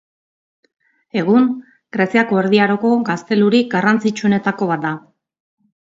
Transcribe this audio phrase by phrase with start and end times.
[1.19, 1.43] Egun,
[1.97, 4.95] Greziako Erdi Aroko gaztelurik garrantzitsuenetako bat da.